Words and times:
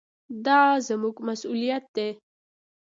دا 0.45 0.61
زموږ 0.87 1.15
مسوولیت 1.27 1.85
دی. 1.95 2.09